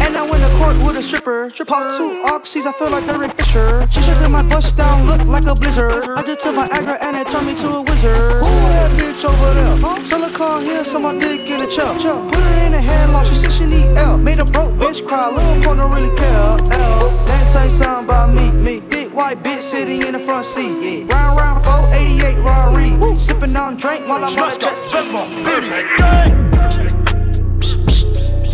[0.00, 1.50] And I went to court with a stripper.
[1.50, 3.84] Strip out two oxys, I feel like Derek Fisher.
[3.90, 6.04] She stripping my bust down, look like a blizzard.
[6.16, 8.14] I did my Viagra and it turned me to a wizard.
[8.14, 10.06] Who that bitch over there?
[10.06, 11.96] Tell her call here so my dick get a chop.
[11.96, 14.20] Put her in a headlock, she said she need help.
[14.20, 16.30] Made a broke bitch cry, little boy don't really care.
[16.30, 17.10] L.
[17.26, 18.52] Let me tell you something about me.
[18.52, 20.78] Me, dick white bitch sitting in the front seat.
[20.80, 21.12] Yeah.
[21.12, 23.16] Round round 488 Rari.
[23.16, 26.45] Sipping on drink while I'm on the jet ski.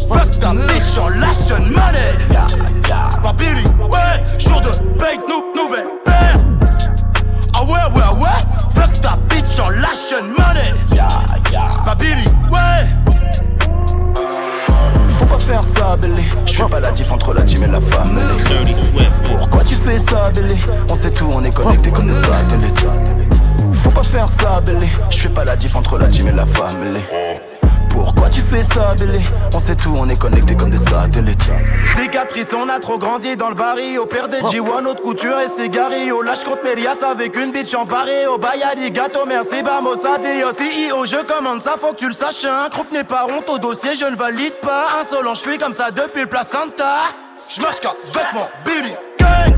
[0.09, 2.13] Fuck ta bitch, on lâche une money.
[2.31, 2.47] Yeah,
[2.89, 3.09] yeah.
[3.23, 6.37] Ma Billy, ouais, jour de paye, nou, nouvelle paire.
[7.55, 8.41] Ah ouais, ouais, ouais.
[8.71, 10.75] Fuck ta bitch, on lâche une money.
[10.93, 11.09] Yeah,
[11.51, 11.71] yeah.
[11.87, 12.87] Ma Billy, ouais.
[15.09, 16.25] Faut pas faire ça, Billy.
[16.47, 18.19] Je fais pas la diff entre la team et la femme.
[19.39, 20.59] Pourquoi tu fais ça, Billy?
[20.89, 22.87] On sait tout, on est connecté comme des satellites.
[23.73, 24.89] Faut pas faire ça, Billy.
[25.11, 27.01] Je fais pas la diff entre la team et la famille.
[27.93, 29.23] Pourquoi tu fais ça, Billy
[29.55, 31.51] On sait tout, on est connecté comme des satellites.
[31.97, 33.99] Cicatrice, on a trop grandi dans le baril.
[33.99, 36.11] Au père des G1, notre couture et c'est Gary.
[36.11, 38.27] Au lâche contre Melias avec une bitch en Paris.
[38.29, 40.43] Au Bayadi, gâteau, merci, Bamos, Adi.
[40.43, 42.45] Au CEO, je commande ça, faut que tu le saches.
[42.45, 44.87] Un groupe n'est pas honte au dossier, je ne valide pas.
[45.01, 47.11] Insolent, je suis comme ça depuis le placenta.
[47.55, 49.55] J'marche casse, vêtements, Billy, gang.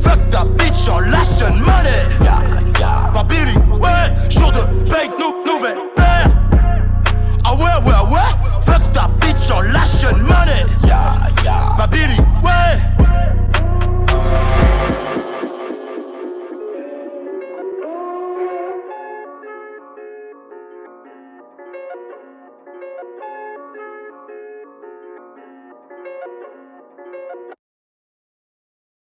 [0.00, 2.06] Fuck ta bitch, on lâche une money.
[2.22, 2.40] Yeah,
[2.78, 3.10] yeah.
[3.12, 5.87] Ma Billy, ouais, jour de paye, nou, nouvelle
[7.80, 8.60] ouais, ouais, ouais.
[8.60, 10.66] Fuck ta bitch, on lâche une money.
[10.84, 11.14] Yeah,
[11.44, 11.74] yeah.
[11.76, 12.97] Ma Billy, ouais.